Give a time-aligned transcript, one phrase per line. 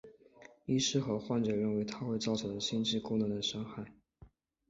[0.65, 3.85] 医师和患者认为它会造成心智功能的伤害。